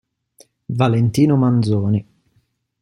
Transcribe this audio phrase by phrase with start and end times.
[0.73, 2.01] Valentino Manzoni